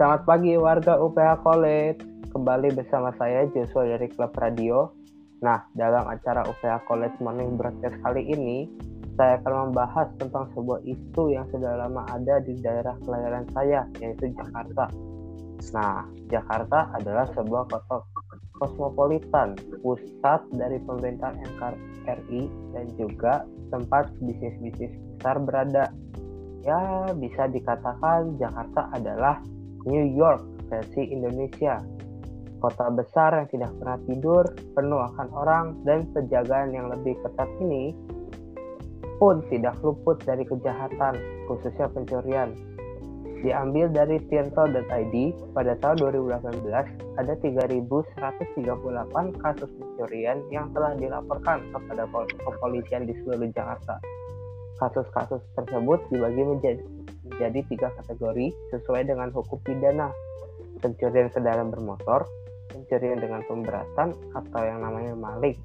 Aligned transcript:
Selamat 0.00 0.24
pagi 0.24 0.56
warga 0.56 0.96
UPH 0.96 1.44
College. 1.44 2.00
Kembali 2.32 2.72
bersama 2.72 3.12
saya 3.20 3.44
Joshua 3.52 3.84
dari 3.84 4.08
Klub 4.08 4.32
Radio. 4.40 4.96
Nah, 5.44 5.68
dalam 5.76 6.08
acara 6.08 6.40
UPH 6.40 6.88
College 6.88 7.20
Morning 7.20 7.60
Broadcast 7.60 8.00
kali 8.00 8.24
ini, 8.32 8.64
saya 9.20 9.36
akan 9.44 9.68
membahas 9.68 10.08
tentang 10.16 10.48
sebuah 10.56 10.80
isu 10.88 11.36
yang 11.36 11.44
sudah 11.52 11.84
lama 11.84 12.08
ada 12.16 12.40
di 12.40 12.56
daerah 12.64 12.96
kelahiran 13.04 13.44
saya, 13.52 13.84
yaitu 14.00 14.32
Jakarta. 14.32 14.88
Nah, 15.76 16.08
Jakarta 16.32 16.96
adalah 16.96 17.28
sebuah 17.36 17.68
kota 17.68 18.00
kosmopolitan, 18.56 19.52
pusat 19.84 20.40
dari 20.56 20.80
pemerintahan 20.80 21.44
NKRI 21.44 22.48
dan 22.72 22.88
juga 22.96 23.44
tempat 23.68 24.08
bisnis-bisnis 24.16 24.96
besar 25.20 25.36
berada. 25.44 25.92
Ya, 26.64 27.12
bisa 27.20 27.52
dikatakan 27.52 28.40
Jakarta 28.40 28.88
adalah 28.96 29.36
New 29.86 30.04
York 30.16 30.42
versi 30.68 31.08
Indonesia. 31.08 31.80
Kota 32.60 32.92
besar 32.92 33.40
yang 33.40 33.48
tidak 33.48 33.72
pernah 33.80 33.98
tidur, 34.04 34.44
penuh 34.76 35.00
akan 35.00 35.28
orang, 35.32 35.64
dan 35.88 36.04
penjagaan 36.12 36.76
yang 36.76 36.92
lebih 36.92 37.16
ketat 37.24 37.48
ini 37.64 37.96
pun 39.16 39.40
tidak 39.52 39.76
luput 39.84 40.20
dari 40.24 40.44
kejahatan, 40.44 41.16
khususnya 41.48 41.88
pencurian. 41.92 42.52
Diambil 43.40 43.88
dari 43.88 44.20
tirto.id, 44.28 45.16
pada 45.56 45.72
tahun 45.80 45.96
2018 45.96 46.60
ada 47.16 47.32
3.138 47.40 48.12
kasus 49.40 49.70
pencurian 49.80 50.44
yang 50.52 50.68
telah 50.76 50.92
dilaporkan 51.00 51.64
kepada 51.72 52.04
kepolisian 52.36 53.08
di 53.08 53.16
seluruh 53.24 53.48
Jakarta. 53.56 53.96
Kasus-kasus 54.76 55.40
tersebut 55.56 56.04
dibagi 56.12 56.44
menjadi 56.44 56.84
menjadi 57.30 57.60
tiga 57.70 57.88
kategori 58.02 58.52
sesuai 58.74 59.06
dengan 59.06 59.30
hukum 59.30 59.58
pidana. 59.62 60.10
Pencurian 60.80 61.28
kendaraan 61.30 61.70
bermotor, 61.70 62.24
pencurian 62.72 63.20
dengan 63.20 63.44
pemberatan 63.44 64.16
atau 64.32 64.60
yang 64.64 64.80
namanya 64.80 65.12
maling, 65.12 65.56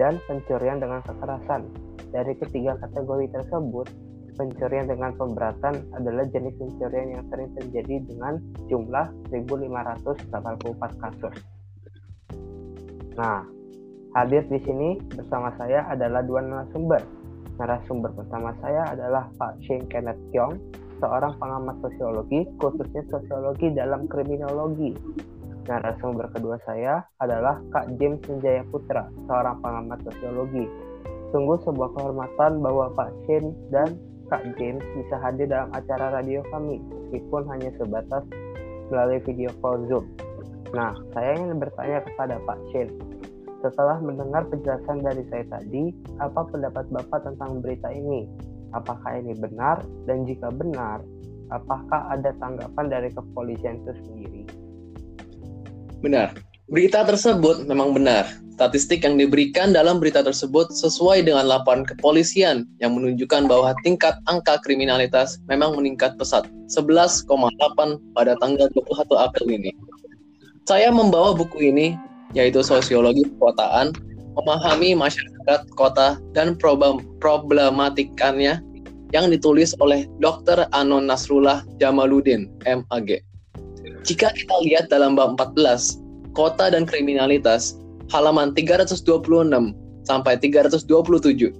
dan 0.00 0.16
pencurian 0.24 0.78
dengan 0.78 1.02
kekerasan. 1.02 1.66
Dari 2.14 2.32
ketiga 2.38 2.78
kategori 2.78 3.26
tersebut, 3.34 3.90
pencurian 4.36 4.86
dengan 4.86 5.10
pemberatan 5.16 5.74
adalah 5.96 6.24
jenis 6.28 6.54
pencurian 6.60 7.08
yang 7.18 7.24
sering 7.32 7.50
terjadi 7.56 7.96
dengan 8.04 8.38
jumlah 8.68 9.06
1.584 9.32 11.02
kasus. 11.02 11.34
Nah, 13.16 13.48
hadir 14.12 14.44
di 14.46 14.60
sini 14.60 15.00
bersama 15.16 15.48
saya 15.56 15.88
adalah 15.88 16.20
dua 16.20 16.44
narasumber. 16.44 17.00
Narasumber 17.56 18.12
pertama 18.12 18.52
saya 18.60 18.92
adalah 18.92 19.32
Pak 19.40 19.64
Shane 19.64 19.88
Kenneth 19.88 20.20
Kyong 20.28 20.60
seorang 21.00 21.36
pengamat 21.40 21.76
sosiologi, 21.84 22.44
khususnya 22.60 23.04
sosiologi 23.08 23.72
dalam 23.72 24.08
kriminologi. 24.08 24.92
Narasumber 25.66 26.30
kedua 26.30 26.56
saya 26.62 27.02
adalah 27.18 27.58
Kak 27.74 27.98
James 27.98 28.22
Menjaya 28.30 28.62
Putra, 28.70 29.10
seorang 29.26 29.58
pengamat 29.60 29.98
sosiologi. 30.06 30.64
Sungguh 31.34 31.58
sebuah 31.66 31.90
kehormatan 31.98 32.62
bahwa 32.62 32.92
Pak 32.94 33.10
Shin 33.26 33.50
dan 33.74 33.98
Kak 34.30 34.46
James 34.60 34.84
bisa 34.94 35.18
hadir 35.18 35.50
dalam 35.50 35.74
acara 35.74 36.22
radio 36.22 36.40
kami, 36.54 36.78
meskipun 36.78 37.50
hanya 37.50 37.70
sebatas 37.80 38.22
melalui 38.94 39.18
video 39.26 39.50
call 39.58 39.82
Zoom. 39.90 40.06
Nah, 40.70 40.94
saya 41.14 41.34
ingin 41.34 41.58
bertanya 41.58 41.98
kepada 42.06 42.38
Pak 42.46 42.58
Shin, 42.70 42.88
setelah 43.64 44.00
mendengar 44.00 44.44
penjelasan 44.48 45.00
dari 45.04 45.24
saya 45.32 45.44
tadi, 45.48 45.94
apa 46.20 46.44
pendapat 46.48 46.88
Bapak 46.92 47.24
tentang 47.24 47.60
berita 47.64 47.88
ini? 47.92 48.28
apakah 48.76 49.16
ini 49.16 49.32
benar 49.36 49.80
dan 50.04 50.28
jika 50.28 50.52
benar 50.52 51.00
apakah 51.54 52.10
ada 52.10 52.34
tanggapan 52.42 52.86
dari 52.90 53.08
kepolisian 53.14 53.80
itu 53.84 53.92
sendiri 54.04 54.42
benar 56.04 56.34
berita 56.68 57.06
tersebut 57.06 57.64
memang 57.64 57.94
benar 57.94 58.26
statistik 58.56 59.04
yang 59.04 59.20
diberikan 59.20 59.70
dalam 59.70 60.00
berita 60.00 60.24
tersebut 60.24 60.72
sesuai 60.72 61.22
dengan 61.22 61.44
laporan 61.46 61.84
kepolisian 61.84 62.64
yang 62.80 62.96
menunjukkan 62.96 63.46
bahwa 63.46 63.76
tingkat 63.84 64.16
angka 64.26 64.58
kriminalitas 64.64 65.38
memang 65.46 65.76
meningkat 65.76 66.16
pesat 66.16 66.48
11,8 66.72 67.28
pada 68.16 68.32
tanggal 68.40 68.66
21 68.72 69.12
April 69.28 69.48
ini. 69.60 69.76
Saya 70.64 70.88
membawa 70.88 71.36
buku 71.36 71.68
ini 71.68 72.00
yaitu 72.34 72.64
Sosiologi 72.64 73.22
Perkotaan 73.36 73.94
memahami 74.36 74.96
masyarakat 74.96 75.60
kota 75.78 76.20
dan 76.36 76.58
problem 76.58 77.04
problematikannya 77.22 78.60
yang 79.14 79.30
ditulis 79.30 79.72
oleh 79.78 80.04
Dr. 80.18 80.66
Anon 80.74 81.06
Nasrullah 81.06 81.62
Jamaluddin, 81.78 82.50
MAG. 82.66 83.22
Jika 84.02 84.34
kita 84.34 84.56
lihat 84.66 84.90
dalam 84.90 85.14
bab 85.14 85.38
14, 85.38 86.02
kota 86.34 86.70
dan 86.70 86.84
kriminalitas, 86.86 87.78
halaman 88.10 88.54
326 88.54 89.02
sampai 90.06 90.38
327, 90.38 91.50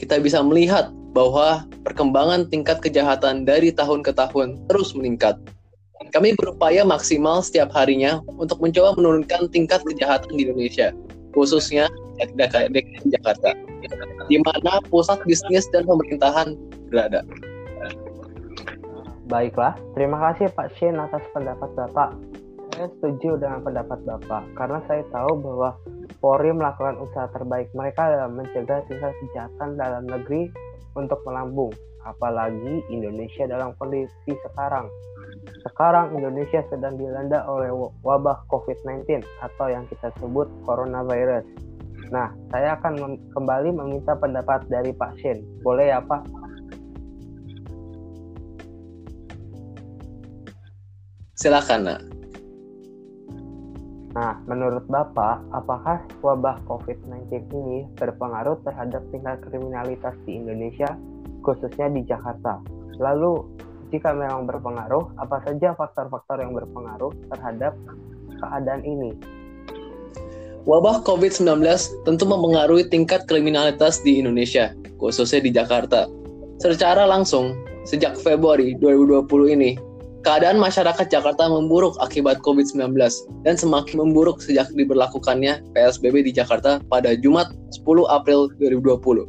kita 0.00 0.16
bisa 0.20 0.40
melihat 0.40 0.92
bahwa 1.12 1.68
perkembangan 1.84 2.48
tingkat 2.48 2.80
kejahatan 2.80 3.44
dari 3.44 3.68
tahun 3.72 4.00
ke 4.00 4.16
tahun 4.16 4.56
terus 4.68 4.96
meningkat. 4.96 5.36
Kami 6.10 6.34
berupaya 6.42 6.82
maksimal 6.82 7.38
setiap 7.46 7.70
harinya 7.70 8.18
untuk 8.34 8.58
mencoba 8.58 8.98
menurunkan 8.98 9.46
tingkat 9.54 9.78
kejahatan 9.86 10.34
di 10.34 10.50
Indonesia, 10.50 10.90
khususnya 11.30 11.86
DKI 12.18 12.74
Jakarta, 13.14 13.54
di 14.26 14.38
mana 14.42 14.82
pusat 14.90 15.22
bisnis 15.22 15.70
dan 15.70 15.86
pemerintahan 15.86 16.58
berada. 16.90 17.22
Baiklah, 19.30 19.78
terima 19.94 20.18
kasih 20.18 20.50
Pak 20.52 20.74
Shin 20.76 20.98
atas 20.98 21.22
pendapat 21.30 21.70
Bapak. 21.78 22.12
Saya 22.74 22.88
setuju 22.98 23.38
dengan 23.38 23.62
pendapat 23.62 24.00
Bapak 24.02 24.42
karena 24.58 24.82
saya 24.90 25.06
tahu 25.12 25.38
bahwa 25.38 25.76
Polri 26.20 26.54
melakukan 26.54 27.00
usaha 27.02 27.26
terbaik 27.34 27.70
mereka 27.74 28.06
dalam 28.06 28.38
mencegah 28.38 28.84
tingkat 28.86 29.12
kejahatan 29.24 29.74
dalam 29.74 30.04
negeri 30.06 30.52
untuk 30.94 31.18
melambung, 31.24 31.72
apalagi 32.04 32.84
Indonesia 32.92 33.48
dalam 33.48 33.72
kondisi 33.80 34.30
sekarang. 34.30 34.86
Sekarang 35.66 36.14
Indonesia 36.14 36.62
sedang 36.70 36.98
dilanda 36.98 37.42
oleh 37.46 37.70
wabah 38.06 38.46
COVID-19 38.50 39.22
atau 39.42 39.66
yang 39.70 39.86
kita 39.90 40.14
sebut 40.22 40.46
coronavirus 40.66 41.42
Nah, 42.12 42.28
saya 42.52 42.76
akan 42.76 42.92
mem 43.00 43.12
kembali 43.32 43.72
meminta 43.72 44.12
pendapat 44.12 44.68
dari 44.68 44.92
Pak 44.92 45.16
Shin. 45.16 45.40
Boleh 45.64 45.96
ya, 45.96 45.98
Pak? 46.04 46.28
Silakan, 51.40 51.88
Nak. 51.88 52.00
Nah, 54.12 54.36
menurut 54.44 54.84
Bapak, 54.92 55.40
apakah 55.56 56.04
wabah 56.20 56.60
COVID-19 56.68 57.48
ini 57.48 57.88
berpengaruh 57.96 58.60
terhadap 58.60 59.00
tingkat 59.08 59.40
kriminalitas 59.48 60.12
di 60.28 60.36
Indonesia, 60.36 60.92
khususnya 61.40 61.88
di 61.88 62.04
Jakarta? 62.04 62.60
Lalu, 63.00 63.40
jika 63.92 64.16
memang 64.16 64.48
berpengaruh, 64.48 65.12
apa 65.20 65.44
saja 65.44 65.76
faktor-faktor 65.76 66.40
yang 66.40 66.56
berpengaruh 66.56 67.12
terhadap 67.28 67.76
keadaan 68.40 68.80
ini? 68.88 69.12
Wabah 70.64 71.04
COVID-19 71.04 71.60
tentu 72.08 72.24
mempengaruhi 72.24 72.88
tingkat 72.88 73.28
kriminalitas 73.28 74.00
di 74.00 74.16
Indonesia, 74.16 74.72
khususnya 74.96 75.44
di 75.44 75.52
Jakarta. 75.52 76.08
Secara 76.56 77.04
langsung, 77.04 77.52
sejak 77.84 78.16
Februari 78.16 78.78
2020 78.78 79.26
ini, 79.58 79.76
keadaan 80.22 80.62
masyarakat 80.62 81.10
Jakarta 81.10 81.50
memburuk 81.50 81.98
akibat 81.98 82.38
COVID-19 82.46 82.94
dan 83.42 83.58
semakin 83.58 84.06
memburuk 84.06 84.38
sejak 84.38 84.70
diberlakukannya 84.72 85.66
PSBB 85.74 86.30
di 86.30 86.32
Jakarta 86.32 86.78
pada 86.86 87.18
Jumat 87.18 87.50
10 87.74 88.06
April 88.08 88.48
2020. 88.62 89.26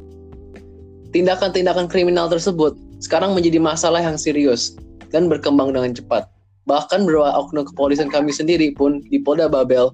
Tindakan-tindakan 1.11 1.89
kriminal 1.89 2.29
tersebut 2.29 2.77
sekarang 3.03 3.35
menjadi 3.35 3.59
masalah 3.59 3.99
yang 3.99 4.15
serius 4.15 4.79
dan 5.11 5.27
berkembang 5.27 5.75
dengan 5.75 5.91
cepat. 5.91 6.31
Bahkan 6.63 7.03
beberapa 7.03 7.35
oknum 7.35 7.67
kepolisian 7.67 8.07
kami 8.07 8.31
sendiri 8.31 8.71
pun 8.71 9.03
di 9.11 9.19
Polda 9.19 9.51
Babel 9.51 9.91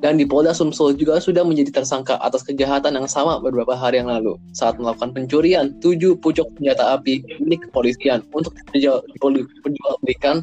dan 0.00 0.16
di 0.16 0.24
Polda 0.24 0.56
Sumsel 0.56 0.96
juga 0.96 1.20
sudah 1.20 1.44
menjadi 1.44 1.84
tersangka 1.84 2.16
atas 2.24 2.40
kejahatan 2.48 2.96
yang 2.96 3.04
sama 3.04 3.36
beberapa 3.44 3.76
hari 3.76 4.00
yang 4.00 4.08
lalu 4.08 4.40
saat 4.56 4.80
melakukan 4.80 5.12
pencurian 5.12 5.76
tujuh 5.84 6.16
pucuk 6.16 6.48
senjata 6.56 6.96
api 6.96 7.20
milik 7.44 7.68
kepolisian 7.68 8.24
untuk 8.32 8.56
diperjualbelikan 8.72 10.40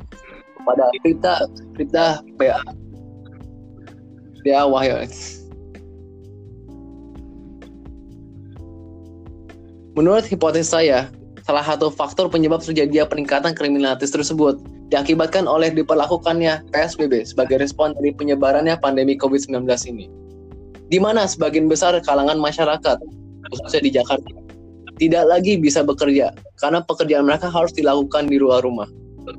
kepada 0.61 0.85
Rita 1.01 1.33
Rita 1.73 2.21
PA 2.38 2.61
PA 4.45 4.63
Wahyu. 4.69 5.09
Menurut 9.97 10.29
hipotesis 10.29 10.69
saya, 10.69 11.09
salah 11.47 11.63
satu 11.63 11.88
faktor 11.88 12.27
penyebab 12.27 12.59
terjadinya 12.59 13.07
peningkatan 13.07 13.55
kriminalitas 13.55 14.11
tersebut 14.11 14.59
diakibatkan 14.91 15.47
oleh 15.47 15.71
diperlakukannya 15.71 16.67
PSBB 16.75 17.23
sebagai 17.23 17.63
respon 17.63 17.95
dari 17.95 18.11
penyebarannya 18.11 18.75
pandemi 18.83 19.15
COVID-19 19.15 19.63
ini. 19.88 20.11
Di 20.91 20.99
mana 20.99 21.23
sebagian 21.23 21.71
besar 21.71 21.95
kalangan 22.03 22.35
masyarakat, 22.35 22.99
khususnya 23.47 23.79
di 23.79 23.91
Jakarta, 23.95 24.31
tidak 24.99 25.23
lagi 25.31 25.55
bisa 25.55 25.88
bekerja 25.88 26.35
karena 26.59 26.83
pekerjaan 26.83 27.23
mereka 27.23 27.47
harus 27.47 27.71
dilakukan 27.71 28.27
di 28.27 28.38
luar 28.44 28.59
rumah. 28.67 28.91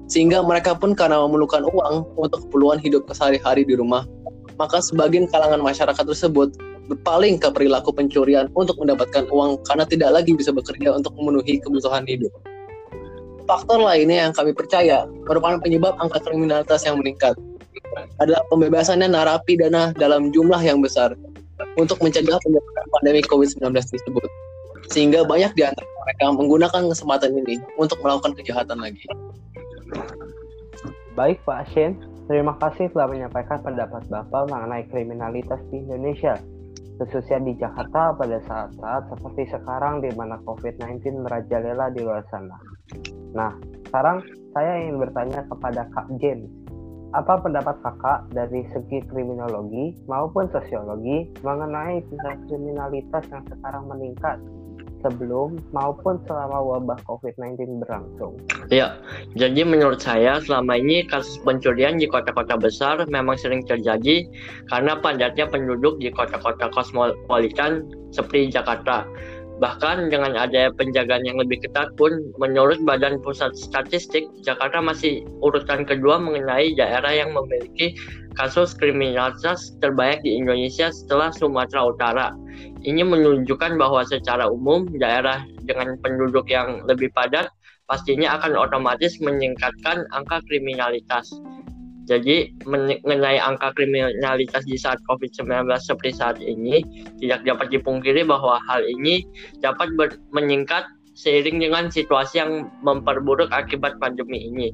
sehingga 0.05 0.45
mereka 0.45 0.77
pun 0.77 0.93
karena 0.93 1.17
memerlukan 1.25 1.65
uang 1.65 2.21
untuk 2.21 2.45
keperluan 2.45 2.77
hidup 2.77 3.09
sehari-hari 3.09 3.65
di 3.65 3.73
rumah, 3.73 4.05
maka 4.61 4.85
sebagian 4.85 5.25
kalangan 5.33 5.65
masyarakat 5.65 6.05
tersebut 6.05 6.53
berpaling 6.89 7.37
ke 7.37 7.49
perilaku 7.53 7.93
pencurian 7.93 8.49
untuk 8.57 8.81
mendapatkan 8.81 9.29
uang 9.29 9.61
karena 9.69 9.85
tidak 9.85 10.11
lagi 10.17 10.33
bisa 10.33 10.51
bekerja 10.51 10.97
untuk 10.97 11.13
memenuhi 11.21 11.61
kebutuhan 11.61 12.09
hidup. 12.09 12.33
Faktor 13.45 13.81
lainnya 13.81 14.29
yang 14.29 14.33
kami 14.33 14.53
percaya 14.53 15.09
merupakan 15.25 15.61
penyebab 15.61 15.97
angka 16.01 16.21
kriminalitas 16.25 16.85
yang 16.85 17.01
meningkat 17.01 17.37
adalah 18.21 18.45
pembebasannya 18.53 19.09
narapidana 19.09 19.93
dalam 19.97 20.29
jumlah 20.33 20.61
yang 20.61 20.81
besar 20.85 21.17
untuk 21.77 22.01
mencegah 22.01 22.37
penyebaran 22.45 22.87
pandemi 22.93 23.21
COVID-19 23.25 23.73
tersebut. 23.73 24.29
Sehingga 24.89 25.25
banyak 25.25 25.53
di 25.57 25.63
antara 25.65 25.89
mereka 26.05 26.25
menggunakan 26.33 26.83
kesempatan 26.93 27.37
ini 27.45 27.61
untuk 27.77 28.01
melakukan 28.01 28.33
kejahatan 28.37 28.81
lagi. 28.81 29.05
Baik 31.17 31.41
Pak 31.43 31.69
Ashen, 31.69 31.99
terima 32.31 32.55
kasih 32.63 32.89
telah 32.95 33.11
menyampaikan 33.11 33.59
pendapat 33.61 34.07
Bapak 34.07 34.49
mengenai 34.49 34.87
kriminalitas 34.89 35.59
di 35.73 35.83
Indonesia 35.83 36.39
khususnya 36.99 37.39
di 37.41 37.55
Jakarta 37.55 38.13
pada 38.19 38.39
saat-saat 38.43 39.15
seperti 39.15 39.55
sekarang 39.55 40.03
di 40.03 40.11
mana 40.19 40.37
COVID-19 40.43 41.23
merajalela 41.23 41.95
di 41.95 42.03
luar 42.03 42.27
sana. 42.29 42.59
Nah, 43.33 43.55
sekarang 43.87 44.21
saya 44.51 44.83
ingin 44.83 44.99
bertanya 44.99 45.47
kepada 45.47 45.87
Kak 45.95 46.11
James. 46.19 46.51
Apa 47.17 47.41
pendapat 47.41 47.81
kakak 47.81 48.29
dari 48.37 48.69
segi 48.69 49.01
kriminologi 49.09 49.97
maupun 50.05 50.45
sosiologi 50.53 51.25
mengenai 51.41 52.05
tingkat 52.05 52.37
kriminalitas 52.53 53.25
yang 53.33 53.41
sekarang 53.49 53.89
meningkat 53.89 54.37
sebelum 55.05 55.59
maupun 55.71 56.19
selama 56.27 56.59
wabah 56.59 56.99
COVID-19 57.07 57.83
berlangsung. 57.85 58.35
Ya, 58.69 58.99
jadi 59.39 59.63
menurut 59.63 60.03
saya 60.03 60.43
selama 60.43 60.79
ini 60.79 61.07
kasus 61.07 61.39
pencurian 61.43 61.97
di 61.97 62.11
kota-kota 62.11 62.59
besar 62.59 63.03
memang 63.07 63.39
sering 63.39 63.63
terjadi 63.65 64.27
karena 64.69 64.99
padatnya 64.99 65.47
penduduk 65.49 65.99
di 66.03 66.11
kota-kota 66.11 66.69
kosmopolitan 66.75 67.87
seperti 68.11 68.53
Jakarta. 68.53 69.07
Bahkan 69.59 70.15
dengan 70.15 70.39
ada 70.39 70.71
penjagaan 70.71 71.27
yang 71.27 71.43
lebih 71.43 71.59
ketat 71.67 71.91
pun, 71.99 72.31
menurut 72.39 72.79
Badan 72.87 73.19
Pusat 73.19 73.59
Statistik, 73.59 74.31
Jakarta 74.47 74.79
masih 74.79 75.27
urutan 75.43 75.83
kedua 75.83 76.23
mengenai 76.23 76.79
daerah 76.79 77.11
yang 77.11 77.35
memiliki 77.35 77.99
kasus 78.39 78.71
kriminalitas 78.79 79.75
terbanyak 79.83 80.23
di 80.23 80.39
Indonesia 80.39 80.95
setelah 80.95 81.35
Sumatera 81.35 81.91
Utara. 81.91 82.27
Ini 82.87 83.03
menunjukkan 83.03 83.75
bahwa 83.75 84.07
secara 84.07 84.47
umum 84.47 84.87
daerah 84.95 85.43
dengan 85.67 85.99
penduduk 85.99 86.47
yang 86.47 86.87
lebih 86.87 87.11
padat 87.11 87.51
pastinya 87.91 88.39
akan 88.39 88.55
otomatis 88.55 89.19
meningkatkan 89.19 90.07
angka 90.15 90.39
kriminalitas. 90.47 91.35
Jadi 92.09 92.57
mengenai 92.65 93.37
angka 93.37 93.77
kriminalitas 93.77 94.65
di 94.65 94.81
saat 94.81 94.97
COVID-19 95.05 95.69
seperti 95.77 96.17
saat 96.17 96.41
ini 96.41 96.81
tidak 97.21 97.45
dapat 97.45 97.69
dipungkiri 97.69 98.25
bahwa 98.25 98.57
hal 98.65 98.81
ini 98.89 99.29
dapat 99.61 99.93
meningkat 100.33 100.89
seiring 101.19 101.59
dengan 101.59 101.91
situasi 101.91 102.39
yang 102.39 102.71
memperburuk 102.81 103.51
akibat 103.51 103.99
pandemi 103.99 104.49
ini. 104.49 104.71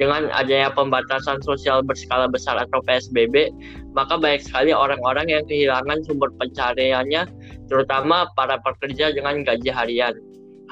Dengan 0.00 0.32
adanya 0.32 0.72
pembatasan 0.72 1.44
sosial 1.44 1.84
berskala 1.84 2.26
besar 2.32 2.56
atau 2.56 2.80
PSBB, 2.88 3.52
maka 3.92 4.16
banyak 4.16 4.40
sekali 4.40 4.72
orang-orang 4.72 5.28
yang 5.28 5.44
kehilangan 5.44 6.00
sumber 6.08 6.32
pencariannya, 6.40 7.28
terutama 7.68 8.24
para 8.34 8.56
pekerja 8.64 9.12
dengan 9.12 9.44
gaji 9.44 9.68
harian. 9.68 10.16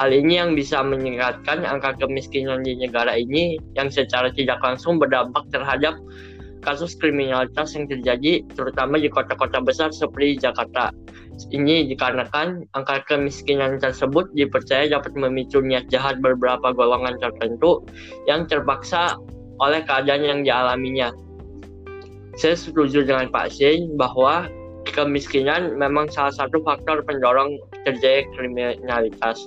Hal 0.00 0.16
ini 0.16 0.40
yang 0.40 0.56
bisa 0.56 0.80
meningkatkan 0.80 1.60
angka 1.60 1.92
kemiskinan 2.00 2.64
di 2.64 2.72
negara 2.72 3.20
ini 3.20 3.60
yang 3.76 3.92
secara 3.92 4.32
tidak 4.32 4.56
langsung 4.64 4.96
berdampak 4.96 5.44
terhadap 5.52 5.92
kasus 6.64 6.96
kriminalitas 6.96 7.76
yang 7.76 7.84
terjadi 7.84 8.40
terutama 8.56 8.96
di 8.96 9.12
kota-kota 9.12 9.60
besar 9.60 9.92
seperti 9.92 10.40
Jakarta. 10.40 10.88
Ini 11.52 11.88
dikarenakan 11.92 12.64
angka 12.72 13.04
kemiskinan 13.12 13.76
tersebut 13.76 14.32
dipercaya 14.32 14.88
dapat 14.88 15.12
memicu 15.16 15.60
niat 15.60 15.92
jahat 15.92 16.16
beberapa 16.24 16.72
golongan 16.72 17.20
tertentu 17.20 17.84
yang 18.24 18.48
terpaksa 18.48 19.20
oleh 19.60 19.84
keadaan 19.84 20.24
yang 20.24 20.40
dialaminya. 20.40 21.12
Saya 22.40 22.56
setuju 22.56 23.04
dengan 23.04 23.28
Pak 23.28 23.52
Sein 23.52 24.00
bahwa 24.00 24.48
kemiskinan 24.96 25.76
memang 25.76 26.08
salah 26.08 26.32
satu 26.32 26.64
faktor 26.64 27.04
pendorong 27.04 27.60
terjadi 27.84 28.24
kriminalitas. 28.32 29.44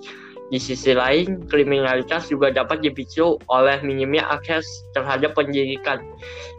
Di 0.52 0.60
sisi 0.60 0.92
lain, 0.92 1.48
kriminalitas 1.48 2.28
juga 2.28 2.52
dapat 2.52 2.84
dipicu 2.84 3.40
oleh 3.48 3.80
minimnya 3.80 4.28
akses 4.28 4.68
terhadap 4.92 5.34
pendidikan. 5.40 6.04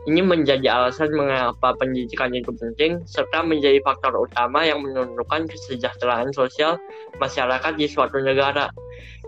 Ini 0.09 0.25
menjadi 0.25 0.65
alasan 0.73 1.13
mengapa 1.13 1.77
pendidikan 1.77 2.33
itu 2.33 2.49
penting, 2.57 3.05
serta 3.05 3.45
menjadi 3.45 3.79
faktor 3.85 4.17
utama 4.17 4.65
yang 4.65 4.81
menentukan 4.81 5.47
kesejahteraan 5.47 6.33
sosial 6.33 6.81
masyarakat 7.21 7.73
di 7.77 7.87
suatu 7.87 8.19
negara. 8.19 8.73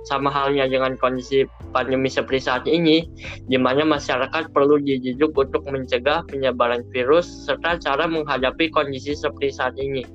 Sama 0.06 0.30
halnya 0.30 0.70
dengan 0.70 0.94
kondisi 0.94 1.42
pandemi 1.74 2.06
seperti 2.06 2.46
saat 2.46 2.64
ini, 2.70 3.10
di 3.50 3.58
mana 3.58 3.82
masyarakat 3.82 4.54
perlu 4.54 4.78
dididik 4.78 5.34
untuk 5.34 5.66
mencegah 5.66 6.22
penyebaran 6.30 6.86
virus, 6.94 7.26
serta 7.44 7.76
cara 7.82 8.06
menghadapi 8.06 8.70
kondisi 8.70 9.18
seperti 9.18 9.50
saat 9.50 9.74
ini 9.76 10.06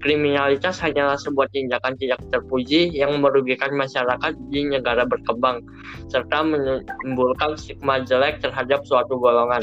kriminalitas 0.00 0.80
hanyalah 0.80 1.20
sebuah 1.20 1.52
tindakan 1.52 1.94
tidak 2.00 2.20
terpuji 2.32 2.90
yang 2.92 3.20
merugikan 3.20 3.72
masyarakat 3.76 4.32
di 4.48 4.66
negara 4.66 5.04
berkembang, 5.04 5.60
serta 6.08 6.40
menimbulkan 6.40 7.54
stigma 7.60 8.02
jelek 8.02 8.40
terhadap 8.40 8.82
suatu 8.88 9.20
golongan. 9.20 9.62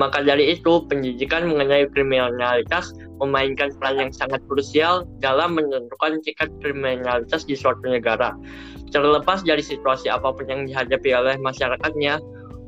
Maka 0.00 0.24
dari 0.24 0.56
itu, 0.56 0.82
pendidikan 0.88 1.52
mengenai 1.52 1.84
kriminalitas 1.92 2.96
memainkan 3.20 3.76
peran 3.76 4.08
yang 4.08 4.12
sangat 4.12 4.40
krusial 4.48 5.04
dalam 5.20 5.54
menentukan 5.54 6.18
tingkat 6.24 6.48
kriminalitas 6.64 7.44
di 7.44 7.52
suatu 7.52 7.84
negara. 7.86 8.32
Terlepas 8.88 9.44
dari 9.44 9.60
situasi 9.60 10.08
apa 10.08 10.32
pun 10.32 10.48
yang 10.48 10.64
dihadapi 10.64 11.12
oleh 11.12 11.36
masyarakatnya, 11.44 12.18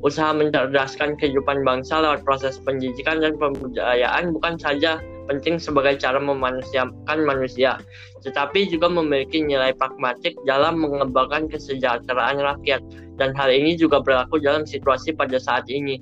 usaha 0.05 0.37
mencerdaskan 0.37 1.17
kehidupan 1.17 1.65
bangsa 1.65 2.05
lewat 2.05 2.29
proses 2.29 2.61
pendidikan 2.61 3.25
dan 3.25 3.41
pembudayaan 3.41 4.37
bukan 4.37 4.61
saja 4.61 5.01
penting 5.27 5.57
sebagai 5.57 5.97
cara 6.01 6.21
memanusiakan 6.21 7.19
manusia, 7.25 7.81
tetapi 8.25 8.69
juga 8.69 8.89
memiliki 8.89 9.41
nilai 9.41 9.73
pragmatik 9.77 10.37
dalam 10.45 10.81
mengembangkan 10.81 11.49
kesejahteraan 11.49 12.41
rakyat, 12.41 12.81
dan 13.17 13.33
hal 13.37 13.49
ini 13.49 13.79
juga 13.79 14.01
berlaku 14.01 14.41
dalam 14.41 14.69
situasi 14.69 15.17
pada 15.17 15.37
saat 15.41 15.69
ini. 15.71 16.01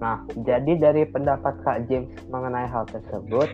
Nah, 0.00 0.24
jadi 0.32 0.80
dari 0.80 1.04
pendapat 1.04 1.60
Kak 1.60 1.92
James 1.92 2.08
mengenai 2.32 2.64
hal 2.64 2.88
tersebut, 2.88 3.52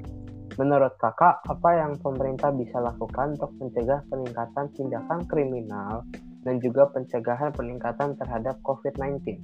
menurut 0.54 0.94
Kakak, 1.02 1.42
apa 1.42 1.70
yang 1.74 1.98
pemerintah 1.98 2.54
bisa 2.54 2.78
lakukan 2.78 3.34
untuk 3.34 3.50
mencegah 3.58 4.00
peningkatan 4.06 4.70
tindakan 4.78 5.26
kriminal 5.26 6.06
dan 6.46 6.62
juga 6.62 6.86
pencegahan 6.94 7.50
peningkatan 7.50 8.14
terhadap 8.14 8.54
COVID-19? 8.62 9.42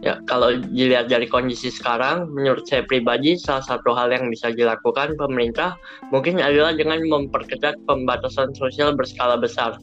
Ya, 0.00 0.16
kalau 0.24 0.56
dilihat 0.56 1.12
dari 1.12 1.28
kondisi 1.28 1.68
sekarang, 1.68 2.32
menurut 2.32 2.64
saya 2.64 2.88
pribadi, 2.88 3.36
salah 3.36 3.60
satu 3.60 3.92
hal 3.92 4.08
yang 4.08 4.32
bisa 4.32 4.48
dilakukan 4.48 5.12
pemerintah 5.20 5.76
mungkin 6.08 6.40
adalah 6.40 6.72
dengan 6.72 7.04
memperketat 7.04 7.76
pembatasan 7.84 8.56
sosial 8.56 8.96
berskala 8.96 9.36
besar. 9.36 9.76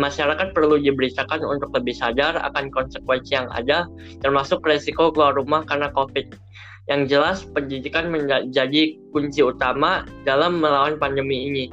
Masyarakat 0.00 0.56
perlu 0.56 0.80
diberitakan 0.80 1.44
untuk 1.44 1.68
lebih 1.76 1.92
sadar 1.92 2.40
akan 2.40 2.72
konsekuensi 2.72 3.36
yang 3.36 3.52
ada, 3.52 3.84
termasuk 4.24 4.64
resiko 4.64 5.12
keluar 5.12 5.36
rumah 5.36 5.68
karena 5.68 5.92
COVID. 5.92 6.32
Yang 6.88 7.02
jelas, 7.12 7.38
pendidikan 7.52 8.08
menjadi 8.08 8.96
kunci 9.12 9.40
utama 9.44 10.08
dalam 10.24 10.64
melawan 10.64 10.96
pandemi 10.96 11.52
ini. 11.52 11.64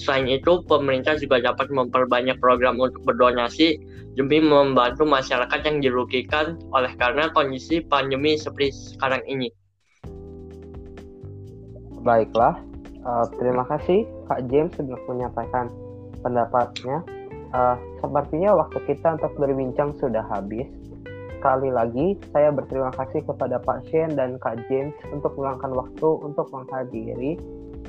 Selain 0.00 0.24
itu, 0.32 0.64
pemerintah 0.64 1.20
juga 1.20 1.44
dapat 1.44 1.68
memperbanyak 1.68 2.40
program 2.40 2.80
untuk 2.80 3.04
berdonasi 3.04 3.76
demi 4.16 4.40
membantu 4.40 5.04
masyarakat 5.04 5.60
yang 5.60 5.84
dirugikan 5.84 6.56
oleh 6.72 6.88
karena 6.96 7.28
kondisi 7.36 7.84
pandemi 7.84 8.40
seperti 8.40 8.72
sekarang 8.96 9.20
ini. 9.28 9.52
Baiklah, 12.00 12.56
uh, 13.04 13.28
terima 13.36 13.68
kasih 13.68 14.08
Kak 14.24 14.48
James 14.48 14.72
sudah 14.72 14.96
menyampaikan 15.04 15.68
pendapatnya. 16.24 17.04
Uh, 17.52 17.76
sepertinya 18.00 18.56
waktu 18.56 18.78
kita 18.88 19.20
untuk 19.20 19.36
berbincang 19.36 19.92
sudah 20.00 20.24
habis. 20.32 20.64
Sekali 21.40 21.72
lagi, 21.72 22.20
saya 22.32 22.52
berterima 22.52 22.92
kasih 22.96 23.24
kepada 23.24 23.60
Pak 23.60 23.88
Shane 23.88 24.16
dan 24.16 24.36
Kak 24.40 24.60
James 24.68 24.92
untuk 25.12 25.36
meluangkan 25.36 25.72
waktu 25.72 26.08
untuk 26.24 26.48
menghadiri 26.52 27.40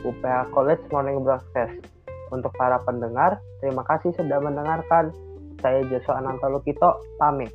UPH 0.07 0.55
College 0.55 0.83
Morning 0.91 1.19
Broadcast. 1.19 2.00
Untuk 2.31 2.55
para 2.55 2.79
pendengar, 2.87 3.43
terima 3.59 3.83
kasih 3.83 4.15
sudah 4.15 4.39
mendengarkan. 4.39 5.11
Saya 5.59 5.83
Joshua 5.91 6.23
Anantolukito, 6.23 7.03
pamit. 7.19 7.51